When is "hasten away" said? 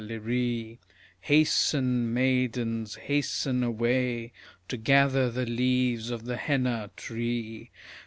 2.95-4.33